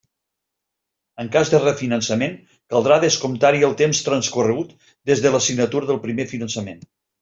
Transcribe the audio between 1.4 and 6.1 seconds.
de refinançament, caldrà descomptar-hi el temps transcorregut des de la signatura del